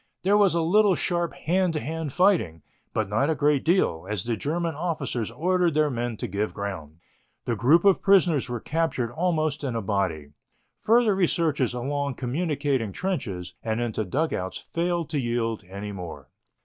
[0.23, 4.23] There was a little sharp hand to hand fighting, but not a great deal, as
[4.23, 6.97] the German officers ordered their men to give ground.
[7.45, 10.31] The group of prisoners were captured almost in a body.
[10.79, 16.29] Further researches along communicating trenches and into dugouts failed to yield any more.